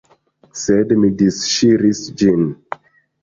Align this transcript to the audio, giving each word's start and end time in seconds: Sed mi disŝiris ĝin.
Sed 0.61 0.93
mi 1.01 1.09
disŝiris 1.19 2.01
ĝin. 2.23 2.47